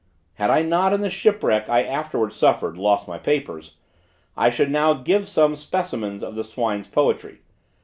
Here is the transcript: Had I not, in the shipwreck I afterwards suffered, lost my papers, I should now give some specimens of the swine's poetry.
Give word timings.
Had 0.33 0.49
I 0.49 0.63
not, 0.63 0.93
in 0.93 1.01
the 1.01 1.11
shipwreck 1.11 1.69
I 1.69 1.83
afterwards 1.83 2.35
suffered, 2.35 2.75
lost 2.75 3.07
my 3.07 3.19
papers, 3.19 3.75
I 4.35 4.49
should 4.49 4.71
now 4.71 4.93
give 4.95 5.27
some 5.27 5.55
specimens 5.55 6.23
of 6.23 6.33
the 6.33 6.43
swine's 6.43 6.87
poetry. 6.87 7.41